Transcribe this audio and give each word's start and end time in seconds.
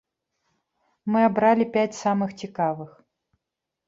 Мы 1.15 1.19
абралі 1.29 1.67
пяць 1.75 1.97
самых 1.99 2.33
цікавых. 2.45 2.91